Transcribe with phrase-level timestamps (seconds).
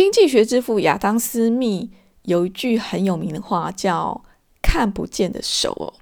[0.00, 1.90] 经济学之父亚当·斯密
[2.22, 4.24] 有一句很有名的话，叫
[4.62, 5.92] “看不见的手”哦。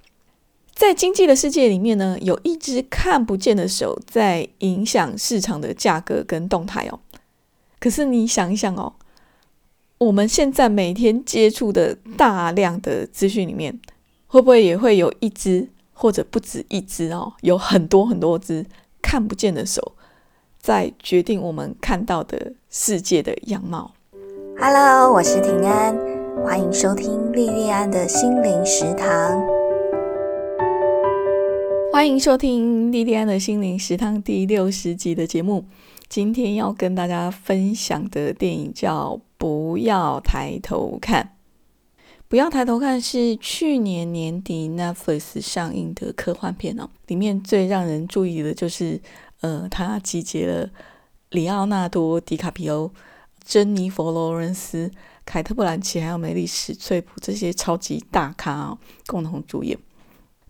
[0.72, 7.00] 在经济的世界里面呢，有一只看不见的手在影响市场的价格跟动态哦。
[7.80, 8.92] 可是你想一想哦，
[9.98, 13.80] 我们现在每天接触的大量的资讯里面，
[14.28, 18.64] 会不会也会有一只或者不止一只哦，有很多很多只
[19.02, 19.96] 看不见的手？
[20.60, 23.94] 在决定我们看到的世界的样貌。
[24.60, 25.96] Hello，我是平安，
[26.44, 29.40] 欢迎收听莉莉安的心灵食堂。
[31.92, 35.64] 欢迎收听莉莉安的心灵食堂第六十集的节目。
[36.08, 41.22] 今天要跟大家分享的电影叫《不要抬头看》。
[42.28, 49.00] 不要抬头看是去年年底 Netflix 上映的科幻片哦，里面最让人注意的就是。
[49.40, 50.68] 呃，他集结了
[51.30, 52.90] 里奥纳多·迪卡皮欧、
[53.44, 54.90] 珍妮佛·罗伦斯、
[55.24, 59.78] 凯特·布兰奇还有梅丽史翠普这些超级大咖哦，共同主演。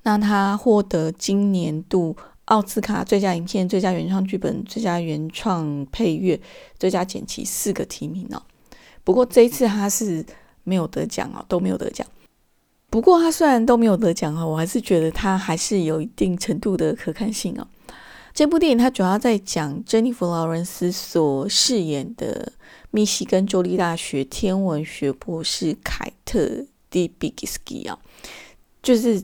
[0.04, 6.40] 那他获得今年度奥斯卡最佳影片、最佳原创剧本、最佳原创配乐、
[6.78, 8.42] 最佳剪辑四个提名哦。
[9.04, 10.24] 不过这一次他是
[10.64, 12.06] 没有得奖哦，都没有得奖。
[12.88, 17.66] 不过他虽然都没有得奖哦，我还是觉得他还是有一定程度的可看性哦。
[18.38, 22.52] 这部电影它主要在讲珍妮弗·劳伦斯所饰演的
[22.92, 26.38] 密西根州立大学天文学博士凯特·
[26.88, 27.98] 迪比斯基啊，
[28.80, 29.20] 就是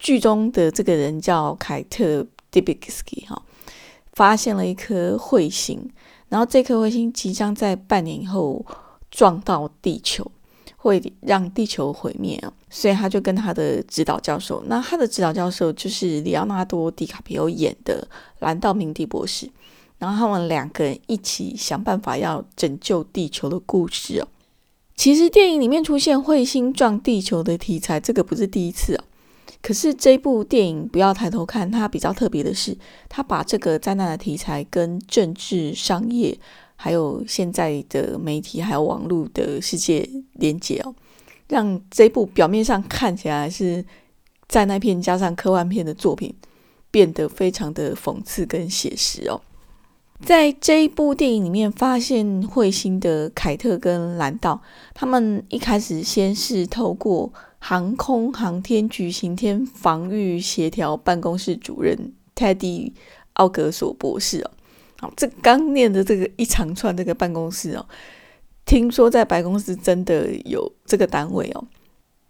[0.00, 3.40] 剧中的这个人叫凯特·迪比斯基哈，
[4.14, 5.88] 发现了一颗彗星，
[6.28, 8.66] 然后这颗彗星即将在半年以后
[9.12, 10.28] 撞到地球。
[10.78, 12.52] 会让地球毁灭啊！
[12.68, 18.06] 所以他就跟他的指导教授，那他的指导教授就是里奥纳多·迪卡皮欧演的
[18.40, 19.48] 兰道·明蒂博士，
[19.98, 24.28] 然后他们两个人一起想办法要拯救地球的故事哦。
[24.96, 29.04] 其实电影里面出现彗星撞地球的题材，这个不是第一次哦。
[29.62, 32.76] 可是这部电影不要抬头看，它比较特别的是，
[33.08, 36.38] 它把这个灾难的题材跟政治、商业。
[36.78, 40.94] 还有现在的媒体，还有网络的世界连接哦，
[41.48, 43.84] 让这部表面上看起来是
[44.48, 46.34] 在那片加上科幻片的作品，
[46.90, 49.40] 变得非常的讽刺跟写实哦。
[50.24, 54.62] 在这一部电影里面，发现彗星的凯特跟兰道，
[54.94, 62.94] 他们一开始先是透过航空航天局行天防御协调办公室主任泰迪
[63.34, 64.50] 奥格索博士哦。
[64.98, 67.84] 好，这刚念的这个一长串这个办公室哦，
[68.66, 71.64] 听说在白宫是真的有这个单位哦，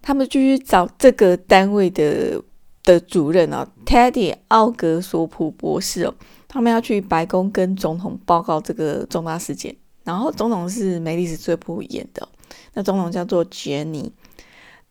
[0.03, 2.41] 他们就去找这个单位的
[2.85, 6.15] 的主任哦，Teddy 奥格索普博士哦，
[6.47, 9.75] 他们要去白宫跟总统报告这个重大事件，
[10.05, 12.29] 然后总统是梅丽史翠普演的，
[12.75, 14.13] 那总统叫做杰尼，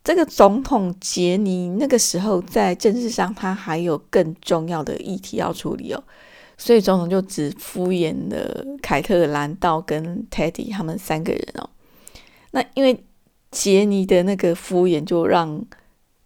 [0.02, 6.02] 这个总统杰尼那个时候在政治上他还有更重要的议题要处理哦。
[6.56, 11.68] 所以总统就只敷衍了凯特、兰道跟 Teddy 他们三个人哦。
[12.52, 13.04] 那因为
[13.50, 15.64] 杰尼的那个敷衍，就让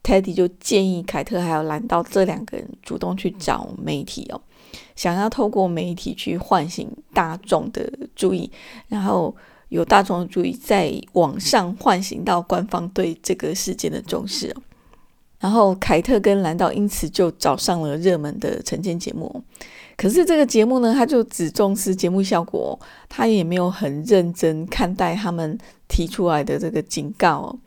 [0.02, 4.40] Teddy 就建议凯特还有兰道这两个人主动去找媒体哦，
[4.96, 8.50] 想要透过媒体去唤醒大众的注意，
[8.88, 9.34] 然后
[9.68, 14.62] 有大众的注意，在网上唤醒到官方对这个事件的重视哦。
[15.40, 19.42] 然后凯特跟兰道因此就找上了热门的晨间节目。
[19.96, 22.78] 可是这个节目呢，他就只重视节目效果，
[23.08, 25.58] 他也没有很认真看待他们
[25.88, 27.58] 提出来的这个警告。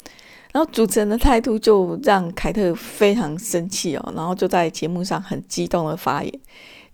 [0.52, 6.40] 然后主持人的态度就让凯特非常生气哦，然后就在节目上很激动的发言，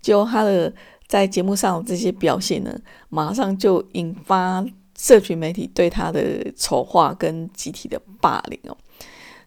[0.00, 0.72] 就他的
[1.06, 2.74] 在节目上的这些表现呢，
[3.10, 4.64] 马上就引发
[4.98, 8.76] 社群媒体对他的丑化跟集体的霸凌哦。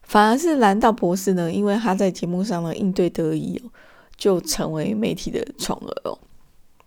[0.04, 3.70] 反而是兰道博士呢，因为他在节目上呢应对得宜哦。
[4.16, 6.16] 就成为媒体的宠儿哦。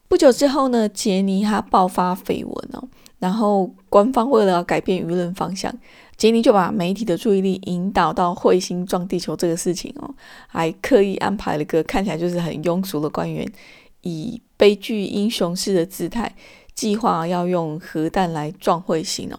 [0.07, 2.87] 不久之后呢，杰尼他爆发绯闻哦，
[3.19, 5.71] 然后官方为了要改变舆论方向，
[6.15, 10.09] 杰尼就把媒体的注意力引导到彗星撞地球这个事情哦，
[10.47, 13.45] 还刻意安排了个看起来就是很庸俗的官员，
[14.03, 16.33] 以悲剧英雄式的姿态，
[16.73, 19.37] 计划要用核弹来撞彗星哦。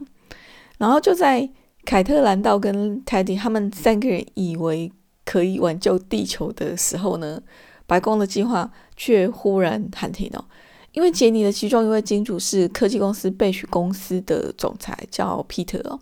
[0.77, 1.49] 然后就在
[1.89, 4.93] 凯特兰道跟泰迪他们三个人以为
[5.25, 7.41] 可以挽救地球的时候呢。
[7.87, 10.47] 白宫的计划却忽然喊停了，
[10.93, 15.99] 因为杰尼的其中一位金主是科技公司贝许公司的总裁，叫皮特哦。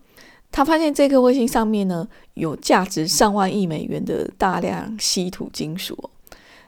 [0.51, 5.97] 他发现这颗卫星上面呢有价值上万亿美元的大量稀土金属，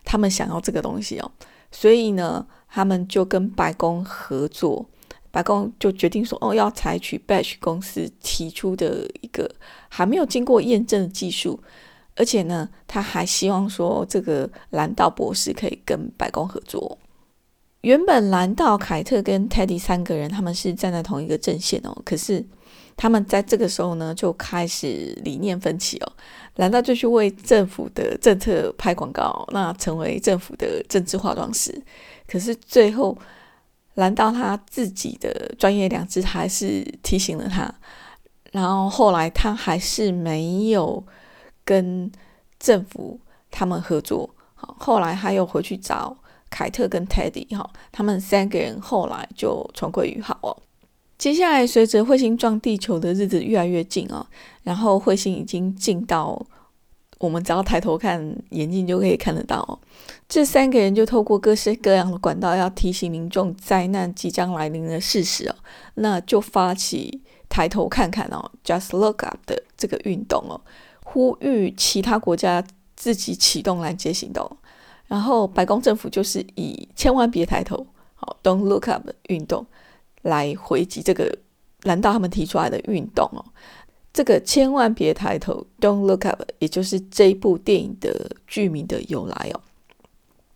[0.05, 1.29] 他们想要这个东西哦，
[1.73, 4.87] 所以呢，他们就跟白宫合作，
[5.31, 9.51] 白宫就决定说，哦，要采取 Batch 公司提出的一个
[9.89, 11.61] 还没有经过验证的技术，
[12.17, 16.99] 而且呢，他还希望说，这个兰道博士可以跟白宫合作。
[17.83, 22.45] 原本兰道、凯特跟 Teddy 三个人他们是站在同一个阵线哦，可是
[22.97, 26.13] 他们在这个时候呢就开始理念分歧哦。
[26.57, 31.81] 兰道就去为政府的政策拍广告，那成为政府的政治化妆师。
[32.27, 33.17] 可是最后，
[33.99, 37.73] 兰道他自己的专业良知还是提醒了他，
[38.53, 41.05] 然后后来他还是没有
[41.65, 42.11] 跟
[42.59, 44.29] 政府他们合作。
[44.55, 46.17] 好，后来他又回去找。
[46.51, 50.57] 凯特跟 Teddy 哈，他们三个人后来就重归于好哦。
[51.19, 54.27] 接下来，随着彗星撞地球的日子越来越近哦，
[54.63, 56.41] 然后彗星已经近到
[57.19, 59.79] 我们只要抬头看，眼睛就可以看得到哦。
[60.29, 65.55] 这三个人就透过各式各样的管道，要提醒民众灾难即将来临的事实哦。
[65.95, 70.61] 那就发起抬头看看哦，Just Look Up 的这个运动哦，
[71.03, 72.63] 呼吁其他国家
[72.95, 74.49] 自己启动拦截行动。
[75.07, 79.67] 然后白宫政府就是以“千万别抬头”好 “Don't look up” 的运动
[80.23, 81.35] 来回击这个
[81.85, 83.43] 蓝道他们提出来的运动哦。
[84.19, 89.61] 这个“千万别抬头 ”“Don't look up”，也就是这一部电影的剧名的由来哦。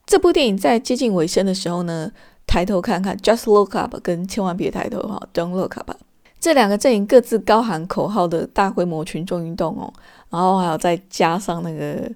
[0.05, 2.11] 这部电影在接近尾声的时候呢，
[2.45, 5.93] 抬头看看 “Just look up” 跟“千万别抬头”哈 “Don't look up”
[6.41, 9.95] 这两个阵营各自高喊口号的大规模群众运动哦，
[10.31, 12.11] 然后还有再加上那个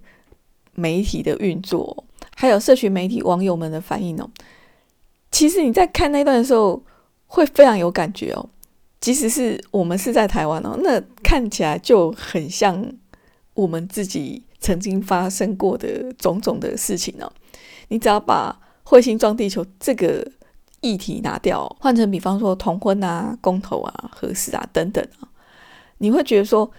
[0.75, 2.05] 媒体的运作。
[2.35, 4.29] 还有社群媒体网友们的反应哦，
[5.31, 6.83] 其实你在看那段的时候
[7.29, 8.49] 会非常有感觉哦。
[9.01, 12.85] 即使是我们是在台湾哦，那看起来就很像
[13.55, 17.33] 我们自己曾经发生过的种种的事情哦。
[17.89, 20.27] 你只要把彗星撞地球这个
[20.81, 25.29] 议题拿掉，换成比方说同婚啊、公投啊、核实啊等等啊，
[25.99, 26.71] 你会觉得说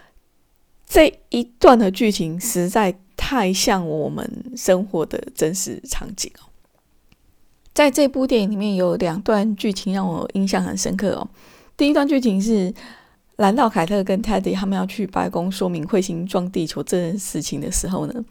[0.86, 2.98] 这一段的剧情实在。
[3.20, 6.48] 太像我们生活的真实场景哦！
[7.74, 11.28] 在这部电影里面有两段剧情让我印象很深刻哦。
[11.78, 12.74] 第一段剧情是
[13.36, 18.26] 兰道凯特跟 Teddy 他们要去白宫说明彗星撞地球这件事情的时候呢，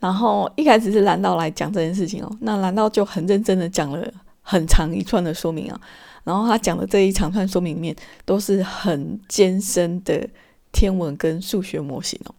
[0.00, 5.78] 然后一开始是兰道来讲这件事情哦，那兰道就很认真的讲了很长一串的说明啊，
[6.24, 7.94] 然后他讲的这一长串说明里面
[8.24, 10.26] 都是很艰深的
[10.72, 12.34] 天文跟数学模型哦。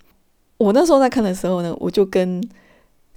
[0.58, 2.44] 我那时候在看的时候呢，我就跟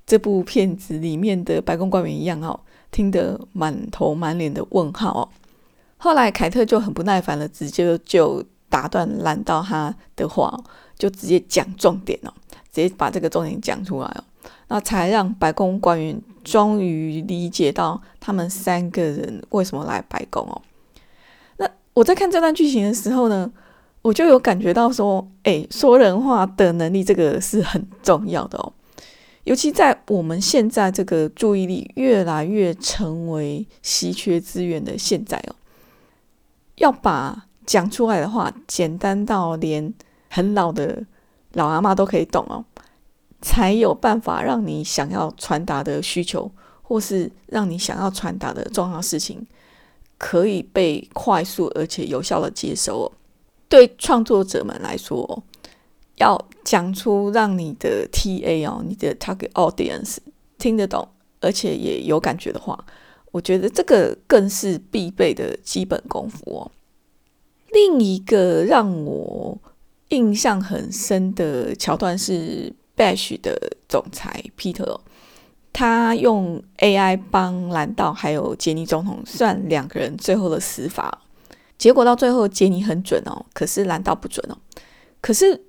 [0.07, 5.29] 这部片子里面的白宫官员一样哦，听得满头满脸的问号哦。
[5.99, 10.59] 后来凯特就很不耐烦了，直接就打断拦到他的话，
[10.97, 12.33] 就直接讲重点哦，
[12.73, 14.25] 直接把这个重点讲出来哦，
[14.69, 20.63] 那才让白宫官员终于理解到他们三个人为什么来白宫哦。
[21.59, 23.53] 那我在看这段剧情的时候呢？
[24.01, 28.73] 我就有感觉到说，哎，说人话的能力这个是很重要的哦，
[29.43, 35.55] 尤其在我们现在这个注意力越来越成为稀缺资源的现在哦，
[36.79, 39.93] 要把讲出来的话简单到连
[40.31, 41.05] 很老的
[41.53, 42.65] 老阿妈都可以懂哦，
[43.41, 46.51] 才有办法让你想要传达的需求，
[46.83, 49.47] 或是让你想要传达的重要事情，
[50.17, 53.13] 可以被快速而且有效的接收哦。
[53.69, 55.43] 对创作者们来说，
[56.17, 60.17] 要讲出让你的 TA 哦，你的 target audience
[60.59, 61.07] 听得懂，
[61.41, 62.83] 而且也有感觉的话，
[63.31, 66.71] 我觉得这个更是必备的基本功夫哦。
[67.73, 69.59] 另一个让我
[70.09, 74.99] 印象很深的桥段是 Bash 的总裁 Peter，
[75.73, 81.23] 他用 AI 帮兰道还有杰尼总统算两个人最后的死法。
[81.77, 84.57] 结果到最后，杰尼很准哦，可是蓝道不准哦。
[85.21, 85.63] 可是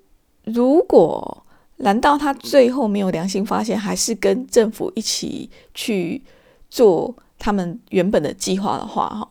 [0.45, 1.45] 如果
[1.77, 6.23] 蓝道他最后没有良心发现，还是跟政府一起去
[6.69, 9.27] 做他们原本的计划的话，哈，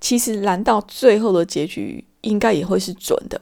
[0.00, 3.40] 其实蓝道最后的结局应该也会是准的。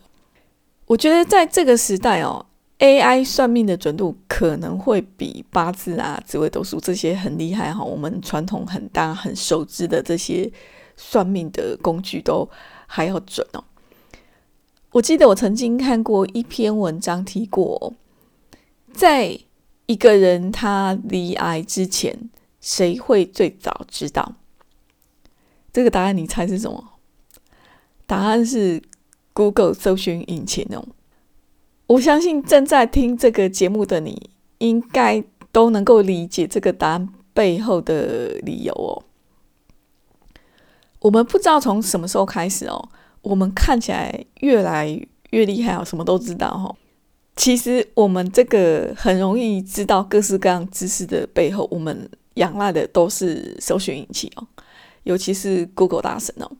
[0.86, 2.44] 我觉得在这个时代哦
[2.80, 10.52] ，AI 算命的准度可能会比八字啊、紫微斗数这些很厉害哈，我们传统很大很熟知的这些。
[10.96, 12.48] 算命的工具都
[12.86, 13.64] 还要准哦。
[14.92, 17.92] 我记得我曾经看过一篇文章提过，
[18.92, 19.36] 在
[19.86, 22.30] 一个人他离癌之前，
[22.64, 24.36] 谁会最早知道？
[25.70, 26.82] 这个答案你猜是什么？
[28.06, 28.82] 答案是
[29.34, 30.82] Google 搜寻引擎哦。
[31.88, 39.04] 我相信正在听这个节目的你，应该都能够理解这个答案背后的理由哦。
[41.00, 42.88] 我们不知道从什么时候开始哦，
[43.20, 44.98] 我们看起来越来
[45.32, 46.74] 越厉害哦，什么都知道哦。
[47.36, 54.46] 其实我们这个很容易知道各式各样知识的背后，我们仰赖的都是搜寻引擎哦，
[55.02, 56.50] 尤其是 Google 大神哦。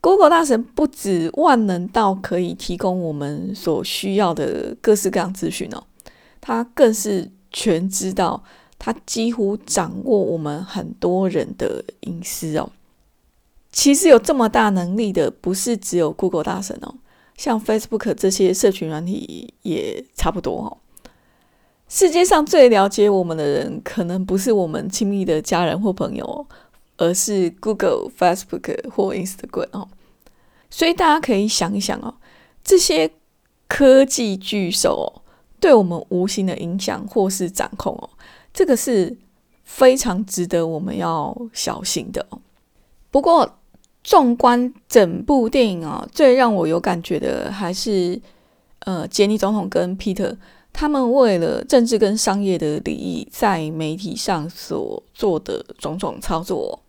[0.00, 5.84] Google 大神不止万能到可以提供我们所需要的各式各样资讯哦，
[6.40, 8.42] 他更是全知道，
[8.78, 12.70] 他几乎掌握我们很多人的隐私哦。
[13.70, 16.94] 其实有这么大能力的，不是只有 Google 大神哦，
[17.36, 20.78] 像 Facebook 这些社群软体也差不多哦。
[21.90, 26.46] 世界上最了解我们的人，可能不是我们亲密的家人或朋友，
[26.96, 29.88] 而是 Google、Facebook 或 Instagram 哦。
[30.70, 32.14] 所以大家可以想一想哦，
[32.62, 33.10] 这些
[33.66, 35.26] 科技巨兽哦，
[35.58, 38.08] 对我们无形的影响或是掌控哦，
[38.54, 39.16] 这个是
[39.64, 42.38] 非常值得我们要小心的哦。
[43.10, 43.58] 不过，
[44.04, 48.22] 纵观整部电影啊，最让我有感觉的还是，
[48.80, 50.36] 呃，杰尼总统跟皮特
[50.72, 56.80] 他们为了政治跟商业的利益，在媒体上所做的种种操作。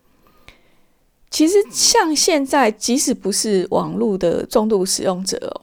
[1.29, 5.61] 其实，像现在，即使不是网络的重度使用者哦，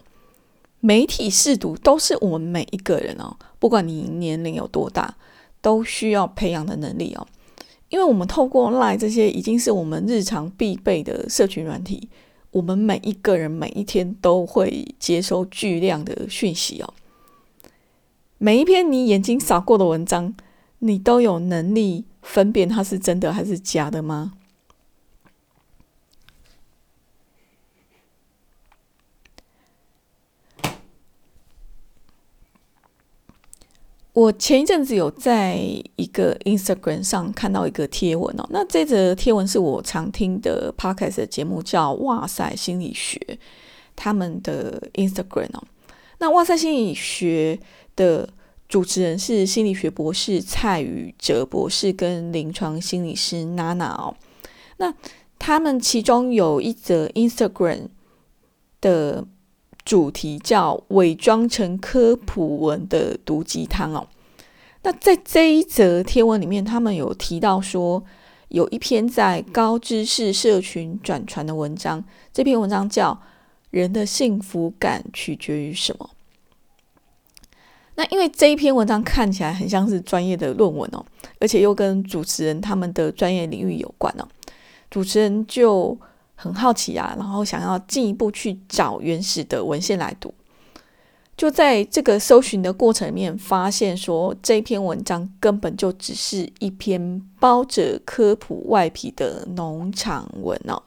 [0.81, 5.17] 媒体试读都是我们每一个人哦，不管你年龄有多大，
[5.61, 7.27] 都需要培养的能力哦。
[7.91, 12.09] 因为我们透过 Line 这些已经是我们日常必备的社群软体，
[12.51, 16.95] 我们每一个人每一天都会接收巨量的讯息哦。
[18.41, 20.33] 每一篇你眼睛扫过的文章，
[20.79, 24.35] 你都有能力分辨它是真的还是假的吗？
[34.13, 35.57] 我前一阵子有在
[35.97, 43.19] 一个 Instagram 上看到一个贴文哦，那这则贴文是我常听的 Podcast 节目叫《哇塞心理学》
[43.95, 45.63] 他们的 Instagram 哦，
[46.19, 47.61] 那《哇塞心理学》
[47.99, 48.29] 的
[48.67, 54.17] 主持人是心理学博士蔡宇哲博士跟临床心理师娜娜哦，
[54.79, 54.95] 那
[55.39, 57.89] 他们其中有一则 Instagram
[58.81, 59.27] 的。
[59.85, 64.07] 主题叫伪装成科普文的毒鸡汤哦。
[64.83, 68.05] 那在这一则贴文里面，他们有提到说，
[68.49, 73.13] 有一篇在高知识社群转传的文章，这篇文章叫
[73.71, 76.11] 《人的幸福感取决于什么》。
[77.99, 81.05] 那因为这一篇文章看起来很像是专业的论文哦，
[81.39, 84.27] 而且又跟主持人他们的专业领域有关哦，
[84.89, 85.99] 主持人就。
[86.41, 90.33] 很好奇啊，然后想要进一步去找原始的文献来读，
[91.37, 100.81] 就在这个搜寻的过程里面，发现说这篇文章根本就只是一篇包着科普外皮的农场文哦。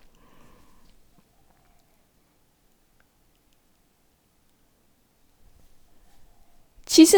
[6.91, 7.17] 其实，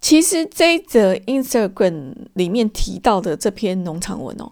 [0.00, 4.50] 其实这一则 Instagram 里面提到的这篇农场文哦。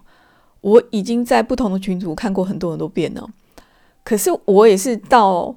[0.61, 3.29] 我已经在不同的群组看过很多很多遍了，
[4.05, 5.53] 可是我也是到，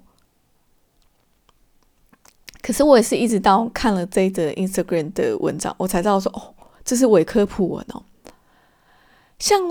[2.60, 6.52] 可是我也是一直到看了这则 Instagram 的文章，我才知道说哦，
[6.84, 8.02] 这是伪科普文哦。
[9.38, 9.62] 像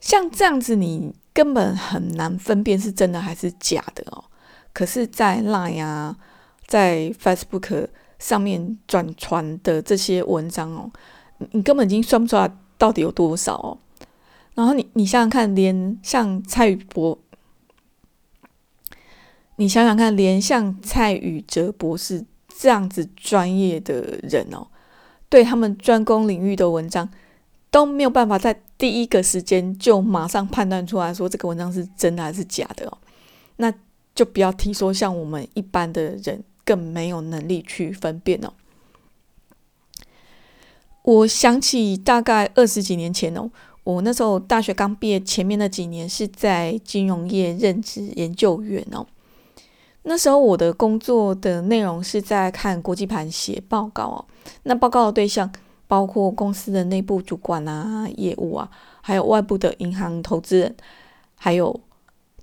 [0.00, 4.24] 像这样子，你根本很难分辨是真的还是假的哦。
[4.72, 6.16] 可是，在 Line 啊，
[6.66, 10.90] 在 Facebook 上面转传的这些文章哦。
[11.52, 13.78] 你根本已经算不出来到底有多少哦。
[14.54, 17.18] 然后你你想想看，连像蔡宇博，
[19.56, 24.66] 你想想看，连像蔡宇哲博士这样子专业的人哦，
[25.28, 27.08] 对他们专攻领域的文章
[27.70, 32.98] 都没有办法在第一个时间就马上判断出来说这个文章是真的还是假的哦。
[33.56, 33.72] 那
[34.14, 38.52] 就不要提说像我们一般的人更没有能力去分辨哦。
[41.02, 43.50] 我想起大概二十几年前哦，
[43.84, 49.06] 我那时候大学刚毕业，前面那几年是在金融业任职研究员哦。
[50.02, 54.24] 那时候我的工作的内容是在看国际盘、写报告哦。
[54.64, 55.50] 那报告的对象
[55.90, 58.70] 包括公司的内部主管啊、业务啊，
[59.00, 60.76] 还有外部的银行投资人，
[61.34, 61.80] 还有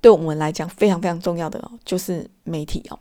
[0.02, 3.00] 对我们来讲非常非常重要的哦，就是媒体哦。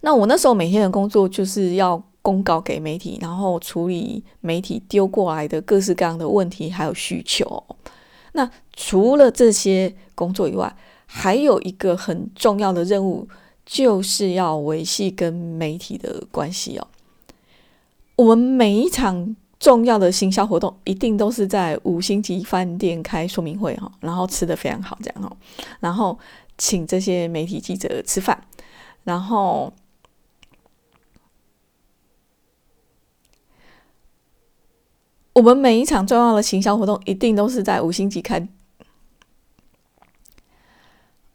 [0.00, 2.02] 那我那时候每天的工作就是要。
[2.24, 7.64] 公告给媒体，然后处理媒体丢过来的各式各样的问题还有需求。
[8.34, 10.72] 那除了这些工作以外，
[11.04, 13.26] 还有一个很重要的任务，
[13.66, 16.86] 就是要维系跟媒体的关系哦。
[18.16, 25.36] 我们每一场重要的行销活动，一定都是在五星级饭店开说明会哈，然后吃的非常好这样哈，
[25.80, 26.18] 然后
[26.58, 28.44] 请这些媒体记者吃饭，
[29.04, 29.72] 然后
[35.32, 38.46] 我们每一场重要的行销活动，一定都是在五星级开。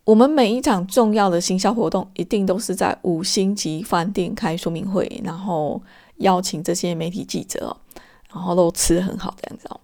[0.03, 5.81] 我们每一场重要的行销活动，一定都是在五星级饭店开说明会，然后
[6.17, 7.77] 邀请这些媒体记者哦，
[8.33, 9.79] 然后都吃的很好这样子哦。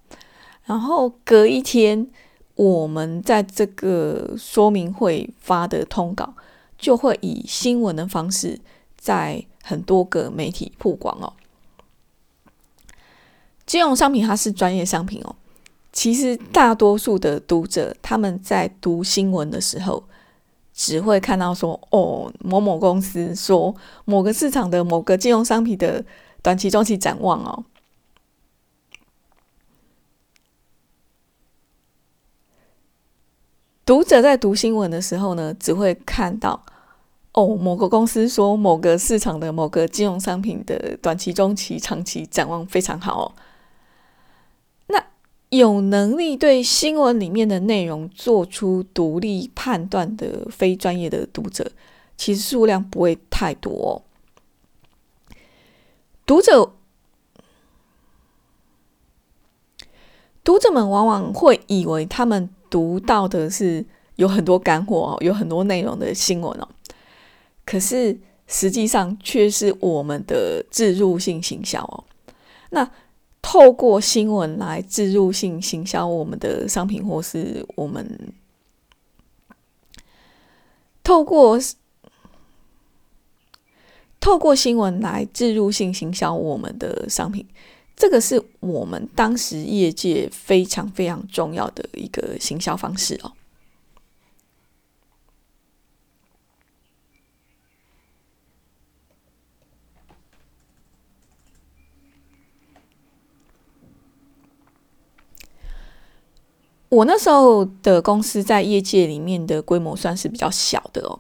[0.66, 2.08] 然后隔一天，
[2.56, 6.34] 我们在这个说明会发的通稿，
[6.78, 8.60] 就会以新闻的方式，
[8.98, 11.34] 在很多个媒体曝光哦。
[13.66, 15.36] 金融商品它是专业商品哦，
[15.92, 20.04] 其实大多数的读者他们在读新闻的时候。
[20.74, 23.74] 只会看到说哦，某某公司说
[24.06, 26.04] 某个市场的某个金融商品的
[26.42, 27.64] 短期、中期展望哦。
[33.86, 36.64] 读者在读新闻的时候呢，只会看到
[37.34, 43.32] 哦，某个公司说某个市场的某个金融商品的短期、中期、长期展望非常好哦。
[45.58, 51.72] 有能力对新闻里面的内容做出独立判断的非专业的读者，
[52.18, 54.04] 其实数量不会太多。
[56.26, 56.74] 读者
[60.44, 66.68] 读者们往往会以为他们读到的是有很多干货哦、有很多内容的新闻哦，
[67.66, 72.04] 可是实际上却是我们的自入性行销哦。
[72.72, 72.90] 那
[73.44, 78.34] 透过新闻来植入性行销我们的商品，或是我们
[81.04, 81.60] 透过
[84.20, 87.46] 透过新闻来植入性行销我们的商品，
[87.96, 93.32] 这个是我们当时业界非常非常重要的一个行销方式哦。
[106.94, 111.20] 我那时候的公司在业界里面的规模算是比较小的哦，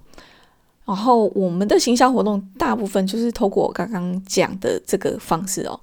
[0.85, 5.79] 然后我们的行销活动大部分就是透过我刚刚讲的这个方式哦，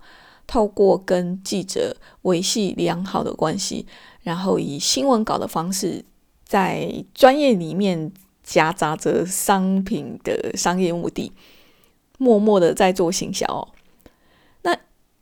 [0.46, 3.84] 透过跟记者维系良好的关系，
[4.22, 6.04] 然后以新闻稿的方式，
[6.46, 8.12] 在专业里面
[8.44, 11.32] 夹杂着商品的商业目的，
[12.18, 13.66] 默默的在做行销哦。
[14.62, 14.76] 那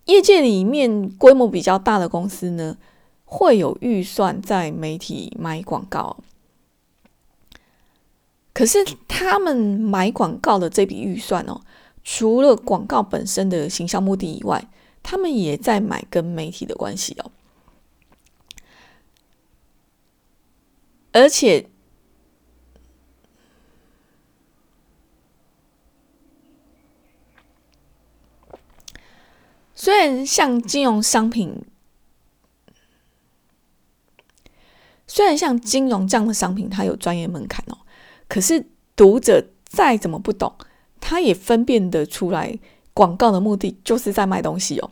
[0.04, 2.76] 业界里面规模比较大的公司呢？
[3.30, 6.16] 会有预算在媒体买广告，
[8.54, 11.60] 可是他们买广告的这笔预算哦，
[12.02, 14.66] 除了广告本身的行销目的以外，
[15.02, 17.30] 他们也在买跟媒体的关系哦。
[21.12, 21.68] 而且，
[29.74, 31.62] 虽然像金融商品。
[35.18, 37.76] 虽然像金融这样的商品，它有专业门槛哦，
[38.28, 40.54] 可是读者再怎么不懂，
[41.00, 42.56] 他也分辨得出来，
[42.94, 44.88] 广告的目的就是在卖东西哦。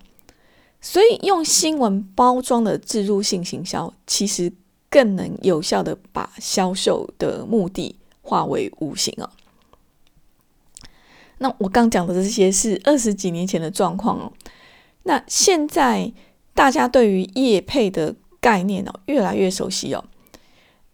[0.81, 4.53] 所以用新闻包装的植入性行销，其实
[4.91, 9.31] 更能有效的把销售的目的化为无形哦。
[11.39, 14.33] 那我刚讲的这些是二十几年前的状况哦。
[15.05, 16.13] 那现在
[16.53, 18.17] 大家对于业配的。
[18.39, 20.05] 概念哦，越来越熟悉哦。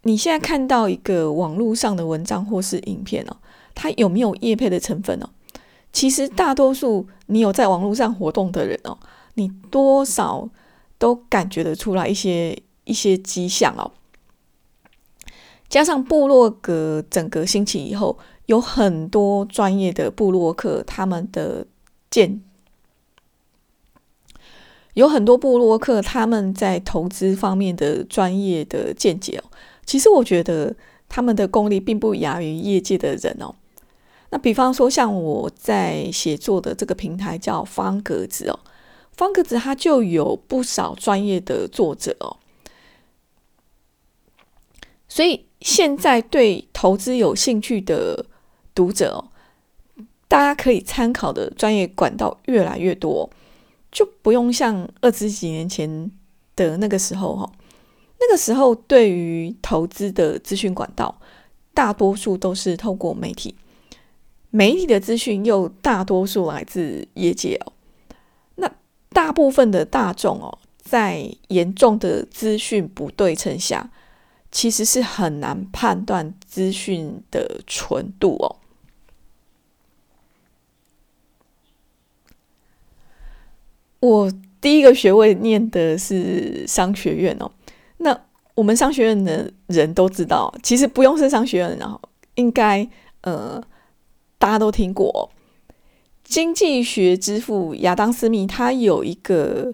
[0.03, 3.35] 你现在看到一个网络上的文章或是影片哦，
[3.73, 5.29] 它有没有叶配的成分哦？
[5.91, 8.97] 其实大多数你有在网络上活动的人哦，
[9.35, 10.49] 你多少
[10.97, 13.91] 都感觉得出来一些一些迹象哦。
[15.69, 21.65] 加上部落格整个兴起以后，有很多专业的部落客，他们的
[22.11, 22.41] 见。
[24.93, 29.49] 有很多布洛克他们在投资方面的专业的见解哦，
[29.85, 30.75] 其实我觉得
[31.07, 33.53] 他们的功力并不亚于业界的人哦。
[34.29, 38.59] 那比方说，像我在写作的这个平台叫方格子哦，
[39.11, 42.37] 方格子它就有不少专业的作者哦，
[45.07, 48.25] 所以现在对投资有兴趣的
[48.73, 49.29] 读者哦，
[50.27, 53.29] 大家可以参考的专业管道越来越多。
[53.91, 56.09] 就不用像二十几年前
[56.55, 57.51] 的那个时候哈，
[58.25, 61.19] 那个时候对于投资的资讯管道，
[61.73, 63.55] 大多数都是透过媒体，
[64.49, 67.73] 媒体的资讯又大多数来自业界哦。
[68.55, 68.71] 那
[69.09, 73.91] 大部分的大众哦，在严重的资讯不对称下，
[74.51, 78.55] 其实是很难判断资讯的纯度哦。
[83.99, 84.31] 我
[84.61, 87.51] 第一个学位念的是商学院哦，
[88.55, 91.99] 我们商学院的人都知道，其实不用是商学院，然后
[92.35, 92.87] 应该
[93.21, 93.61] 呃
[94.37, 95.31] 大家都听过
[96.23, 99.73] 经济学之父亚当斯密，他有一个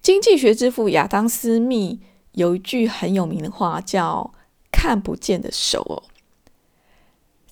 [0.00, 2.00] 经济学之父亚当斯密
[2.32, 4.32] 有一句很有名的话，叫
[4.72, 6.02] “看不见的手”哦。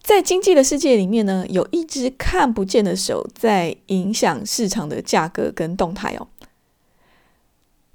[0.02, 6.26] 在经济的世界里面呢，有一只看不见的手在影响市场的价格跟动态哦。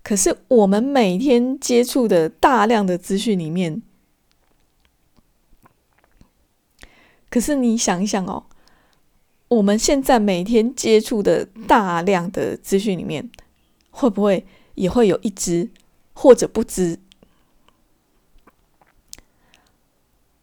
[0.06, 3.82] 可是我们每天接触的大量的资讯里面，
[7.28, 8.46] 可是你想一想哦，
[9.48, 13.32] 我们现在每天接触的大量的资讯里面，
[13.90, 15.72] 会不会也会有一只
[16.14, 17.00] 或者不知？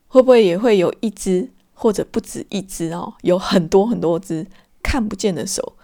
[0.08, 1.52] 会不会也会有一只？
[1.72, 4.44] 或者不止一只哦，有很多很多只
[4.82, 5.76] 看不见的手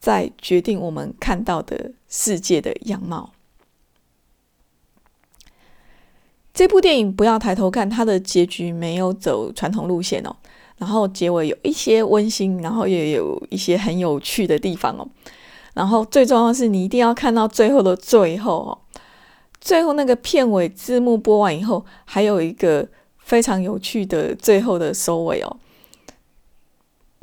[0.00, 3.30] 在决定我们看到的世界的样貌。
[6.52, 10.34] 这部电影不要抬头看，它的结局没有走传统路线哦，
[10.78, 15.06] 然后结尾有一些温馨，然后也有一些很有趣的地方哦。
[15.74, 18.78] 然后最重要的是，你一定要看到最后的最后哦，
[19.60, 22.88] 最后那个片尾字幕播完以后，还有一个。
[23.22, 25.56] 非常有趣的最后的收尾哦！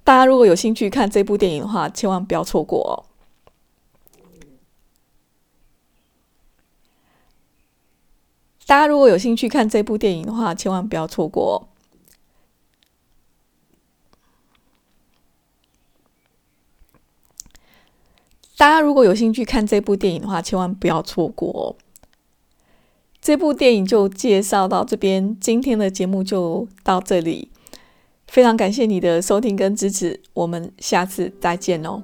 [0.07, 2.95] 大家如果有兴趣看这部电影的话，千万不要错过哦！
[8.65, 11.67] 大家如果有兴趣看这部电影的话，千万不要错过哦！
[18.55, 21.75] 大家如果有兴趣看这部电影的话，千万不要错过哦！
[23.19, 27.51] 这部电影就介绍到这边，今天的节目就到这里。
[28.27, 32.01] 非常感谢你的收听跟支持，我们下次再见哦。